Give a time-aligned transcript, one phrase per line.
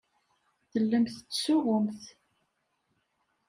[0.71, 2.03] Tellamt tettsuɣumt.